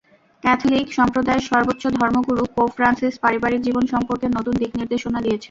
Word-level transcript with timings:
Catholic 0.43 0.87
সম্প্রদায়ের 0.97 1.47
সর্বোচ্চ 1.49 1.83
ধর্মগুরু 1.97 2.43
পোপ 2.55 2.69
ফ্রান্সিস 2.77 3.13
পারিবারিক 3.23 3.61
জীবন 3.67 3.85
সম্পর্কে 3.93 4.27
নতুন 4.29 4.53
দিকনির্দেশনা 4.61 5.19
দিয়েছেন। 5.21 5.39